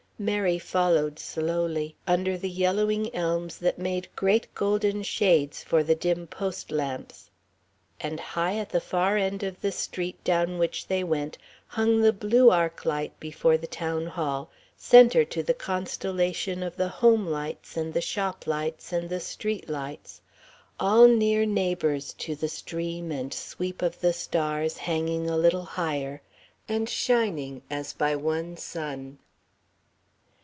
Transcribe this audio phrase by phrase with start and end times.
[0.21, 6.27] Mary followed slowly, under the yellowing elms that made great golden shades for the dim
[6.27, 7.31] post lamps.
[7.99, 12.13] And high at the far end of the street down which they went, hung the
[12.13, 17.75] blue arc light before the Town Hall, center to the constellation of the home lights
[17.75, 20.21] and the shop lights and the street lights,
[20.79, 26.21] all near neighbours to the stream and sweep of the stars hanging a little higher
[26.69, 29.17] and shining as by one sun.